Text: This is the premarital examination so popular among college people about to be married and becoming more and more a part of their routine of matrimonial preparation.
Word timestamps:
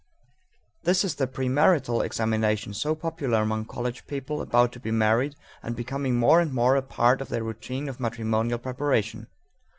This 0.81 1.05
is 1.05 1.13
the 1.13 1.27
premarital 1.27 2.03
examination 2.03 2.73
so 2.73 2.95
popular 2.95 3.43
among 3.43 3.65
college 3.65 4.07
people 4.07 4.41
about 4.41 4.71
to 4.71 4.79
be 4.79 4.89
married 4.89 5.35
and 5.61 5.75
becoming 5.75 6.15
more 6.15 6.39
and 6.41 6.51
more 6.51 6.75
a 6.75 6.81
part 6.81 7.21
of 7.21 7.29
their 7.29 7.43
routine 7.43 7.87
of 7.87 7.99
matrimonial 7.99 8.57
preparation. 8.57 9.27